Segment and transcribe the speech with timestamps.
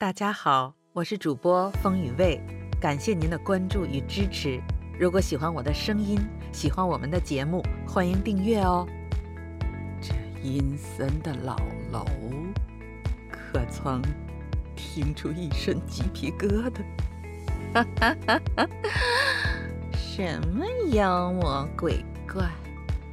[0.00, 2.40] 大家好，我是主播风雨味，
[2.80, 4.62] 感谢您的关注与支持。
[4.96, 6.20] 如果喜欢我的声音，
[6.52, 8.86] 喜欢我们的节目，欢迎订阅哦。
[10.00, 11.56] 这阴森的老
[11.90, 12.04] 楼，
[13.28, 14.00] 可曾
[14.76, 16.80] 听出一身鸡皮疙瘩？
[17.74, 18.68] 哈哈哈哈
[19.96, 22.48] 什么妖魔鬼怪，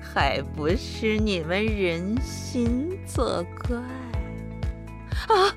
[0.00, 3.76] 还不是你们人心作怪？
[5.28, 5.54] 啊！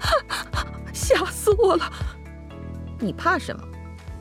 [0.94, 1.92] 吓死我了！
[3.00, 3.62] 你怕什么？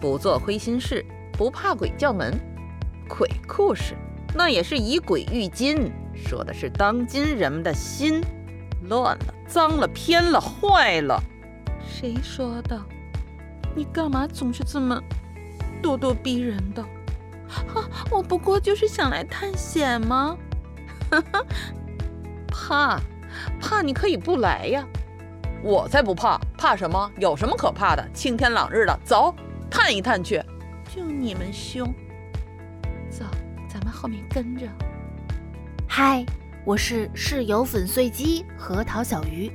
[0.01, 2.37] 不做亏心事，不怕鬼叫门。
[3.09, 3.95] 鬼故事
[4.35, 8.21] 那也是以鬼喻今，说的是当今人们的心
[8.89, 11.23] 乱了、脏了、偏了、坏了。
[11.87, 12.81] 谁说的？
[13.75, 15.01] 你干嘛总是这么
[15.83, 16.83] 咄咄逼人的？
[16.83, 17.85] 啊！
[18.11, 20.37] 我不过就是想来探险吗？
[21.13, 21.45] 哈哈，
[22.49, 23.01] 怕
[23.61, 24.87] 怕你可以不来呀。
[25.63, 27.09] 我才不怕，怕什么？
[27.19, 28.05] 有什么可怕的？
[28.13, 29.33] 青天朗日的，走，
[29.71, 30.43] 探一探去。
[30.93, 31.87] 就你们凶，
[33.09, 33.25] 走，
[33.69, 34.67] 咱们后面跟着。
[35.87, 36.27] 嗨，
[36.65, 39.53] 我是室友粉碎机核桃小鱼，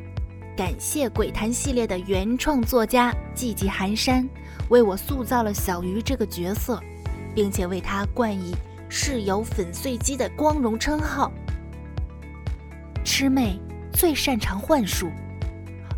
[0.55, 4.27] 感谢鬼谈系列的原创作家寂寂寒山
[4.69, 6.81] 为我塑造了小鱼这个角色，
[7.35, 8.55] 并且为他冠以
[8.87, 11.29] 室友粉碎机的光荣称号。
[13.03, 13.59] 魑魅
[13.91, 15.11] 最擅长幻术。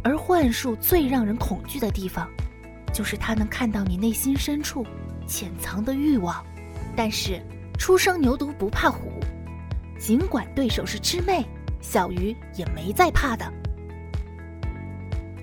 [0.04, 2.30] 而幻术最让人恐惧的地方，
[2.94, 4.86] 就是它能看到你内心深处
[5.28, 6.44] 潜藏的欲望。
[6.96, 7.42] 但是
[7.78, 9.12] 初生牛犊不怕虎，
[10.00, 11.46] 尽管对手是魑魅，
[11.82, 13.46] 小鱼也没在怕的。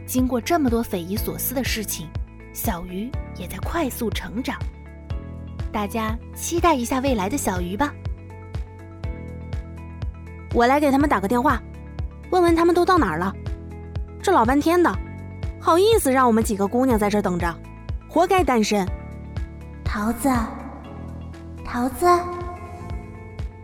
[0.07, 2.09] 经过这么多匪夷所思的事情，
[2.53, 4.59] 小鱼也在快速成长。
[5.73, 7.93] 大家期待一下未来的小鱼吧。
[10.55, 11.63] 我来给他们打个电话，
[12.31, 13.35] 问问他们都到哪儿了。
[14.27, 14.93] 这老半天的，
[15.61, 17.55] 好意思让我们几个姑娘在这等着，
[18.09, 18.85] 活该单身。
[19.85, 20.29] 桃子，
[21.65, 22.07] 桃子，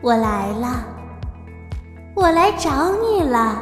[0.01, 0.87] 我来了，
[2.15, 3.61] 我来找你了。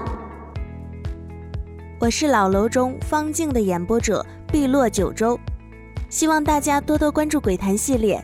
[1.98, 5.40] 我是老楼中方静的演播者碧落九州，
[6.10, 8.22] 希望大家多多关注鬼谈系列，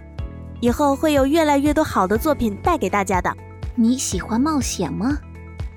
[0.61, 3.35] 以后会有越来越多好的作品带给大家的。
[3.75, 5.17] 你喜欢冒险吗？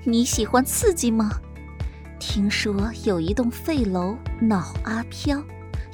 [0.04, 1.30] 你喜欢刺激吗？
[2.20, 5.42] 听说有一栋废楼闹阿飘，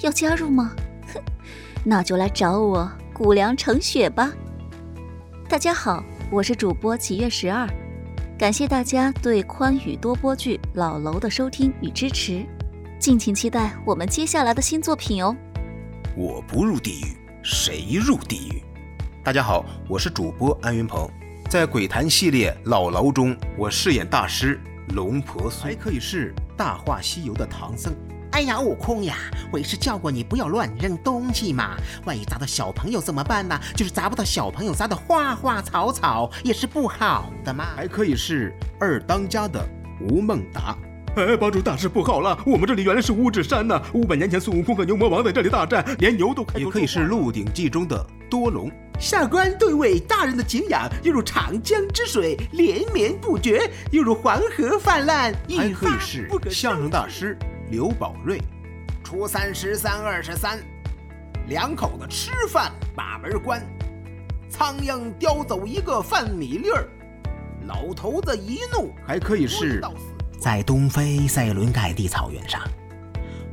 [0.01, 0.75] 要加入吗？
[1.15, 1.23] 哼，
[1.85, 4.33] 那就来找我古梁成雪吧。
[5.49, 7.67] 大家好，我是主播七月十二，
[8.37, 12.45] 感谢大家对宽宇多播剧《老楼》的收听与支持，
[12.99, 15.35] 敬请期待我们接下来的新作品哦。
[16.17, 18.61] 我不入地狱，谁入地狱？
[19.23, 21.09] 大家好，我是主播安云鹏，
[21.49, 24.61] 在鬼谈系列《老楼》中，我饰演大师。
[24.95, 27.95] 龙婆酥还可以是《大话西游》的唐僧。
[28.33, 29.17] 哎呀，悟空呀，
[29.53, 31.75] 为师叫过你不要乱扔东西嘛，
[32.05, 33.59] 万一砸到小朋友怎么办呢？
[33.75, 37.69] 就是砸不到小朋友砸的花花草草也是不好的嘛。
[37.75, 39.67] 还可以是二当家的
[40.01, 40.77] 吴孟达。
[41.17, 42.39] 哎，帮主大事不好了！
[42.45, 48.71] 我们这里原来是五指山呢，五百年前孙悟空和牛魔王在这里大战，连牛都也可以是《鹿鼎记》中的多隆。
[49.01, 55.35] 下官对伟大人的敬仰，犹如长江之水连绵不绝，犹如黄河泛滥。
[55.57, 57.35] 还可以是相声大师
[57.71, 58.39] 刘宝瑞。
[59.03, 60.59] 初三十三二十三，
[61.49, 63.67] 两口子吃饭把门关，
[64.51, 66.87] 苍蝇叼走一个饭米粒儿，
[67.67, 68.93] 老头子一怒。
[69.07, 69.81] 还可以是
[70.39, 72.61] 在东非塞伦盖蒂草原上，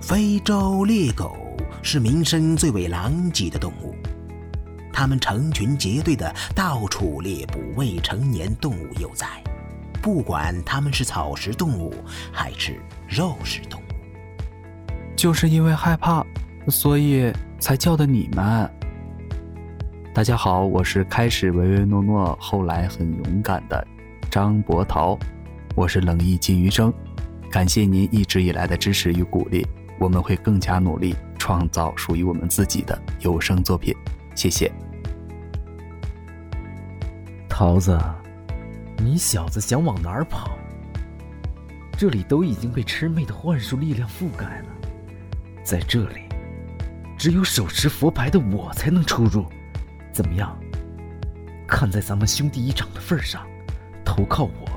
[0.02, 1.36] 非洲猎狗
[1.82, 3.96] 是名声最为狼藉的动物。
[4.92, 9.26] 它们成群结队的到处猎捕未成年动物幼崽，
[10.02, 11.94] 不管它们是草食动物
[12.32, 13.84] 还是肉食动物。
[15.16, 16.24] 就是因为害怕，
[16.68, 18.70] 所以才叫的你们。
[20.14, 23.88] 大家好，我是开始唯唯诺诺，后来很勇敢的
[24.30, 25.18] 张博涛，
[25.76, 26.94] 我是冷意金鱼生。
[27.50, 29.66] 感谢您一直以来的支持与鼓励，
[30.00, 33.92] 我们会更加努力，创造属于我们自己的有声作品。
[34.36, 34.72] 谢谢，
[37.50, 38.00] 桃子，
[38.98, 40.52] 你小子想往哪儿跑？
[41.98, 44.66] 这里都已经被魑魅的幻术力量覆盖了，
[45.64, 46.22] 在这里，
[47.18, 49.44] 只有手持佛牌的我才能出入。
[50.12, 50.56] 怎么样？
[51.68, 53.44] 看在咱们兄弟一场的份上，
[54.06, 54.73] 投靠我，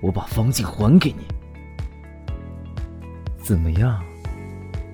[0.00, 1.26] 我把方镜还给你。
[3.42, 4.02] 怎么样？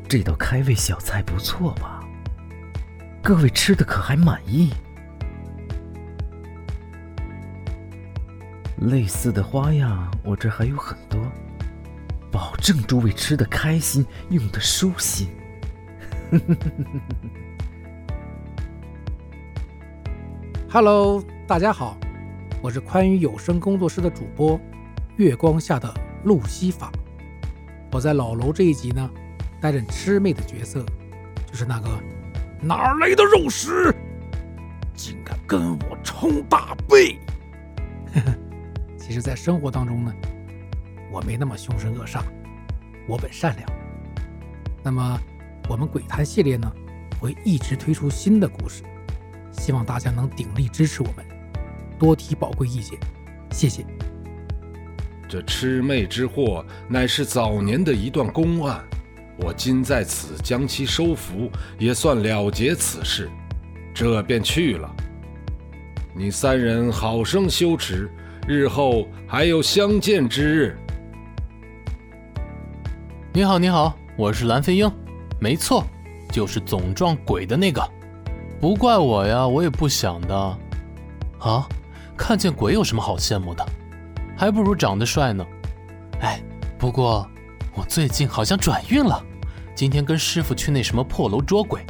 [0.09, 2.01] 这道开胃小菜不错吧？
[3.23, 4.73] 各位吃的可还满意？
[8.79, 11.21] 类似的花样，我这还有很多，
[12.31, 15.29] 保证诸位吃的开心，用的舒心。
[20.71, 21.99] Hello，大家好，
[22.63, 24.61] 我是宽裕有声工作室的主播，
[25.17, 25.93] 月光下的
[26.25, 26.91] 路西法。
[27.93, 29.11] 我在老楼这一集呢，
[29.61, 30.85] 担任魑魅的角色，
[31.47, 31.89] 就是那个
[32.61, 33.95] 哪儿来的肉食，
[34.95, 37.19] 竟敢跟我冲大背。
[38.99, 40.13] 其实，在生活当中呢，
[41.11, 42.21] 我没那么凶神恶煞，
[43.09, 43.71] 我本善良。
[44.83, 45.21] 那么，
[45.69, 46.71] 我们鬼谈系列呢，
[47.21, 48.83] 会一直推出新的故事。
[49.53, 51.25] 希望大家能鼎力支持我们，
[51.99, 52.99] 多提宝贵意见，
[53.51, 53.87] 谢谢。
[55.29, 58.85] 这魑魅之祸乃是早年的一段公案，
[59.39, 63.29] 我今在此将其收服，也算了结此事。
[63.93, 64.89] 这便去了。
[66.15, 68.09] 你三人好生修持，
[68.47, 70.79] 日后还有相见之日。
[73.33, 74.91] 你好，你好，我是蓝飞鹰，
[75.41, 75.85] 没错，
[76.31, 77.83] 就是总撞鬼的那个。
[78.61, 80.59] 不怪我呀，我也不想的。
[81.41, 81.69] 啊，
[82.17, 83.67] 看见鬼有什么好羡慕的？
[84.37, 85.45] 还不如长得帅呢。
[86.21, 86.41] 哎，
[86.79, 87.29] 不过
[87.75, 89.21] 我最近好像转运了。
[89.75, 91.85] 今天跟师傅去那什么破楼捉鬼，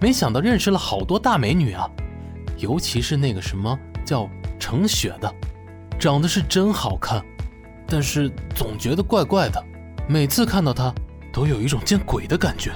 [0.00, 1.88] 没想到认识了好多大美女啊，
[2.58, 5.34] 尤其是那个什么叫程雪的，
[5.98, 7.24] 长得是真好看，
[7.86, 9.64] 但是总觉得怪怪的。
[10.06, 10.92] 每次看到她，
[11.32, 12.72] 都有一种见鬼的感觉。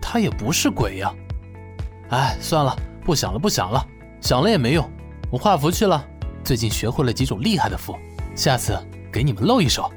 [0.00, 1.14] 她也不是鬼呀。
[2.10, 3.86] 哎，算了，不想了，不想了，
[4.20, 4.86] 想了也没用。
[5.30, 6.04] 我画符去了，
[6.44, 7.96] 最近学会了几种厉害的符，
[8.34, 8.78] 下次
[9.12, 9.90] 给你们露一手。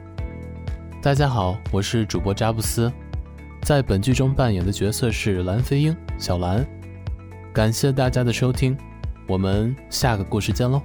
[1.01, 2.91] 大家好，我是主播扎布斯，
[3.61, 6.65] 在本剧中扮演的角色是蓝飞鹰小蓝。
[7.53, 8.75] 感谢大家的收听，
[9.27, 10.81] 我们下个故事见喽。